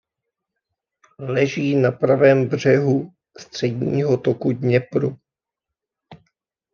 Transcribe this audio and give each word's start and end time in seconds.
Leží 1.19 1.75
na 1.75 1.91
pravém 1.91 2.47
břehu 2.47 3.11
středního 3.39 4.17
toku 4.17 4.51
Dněpru. 4.51 5.17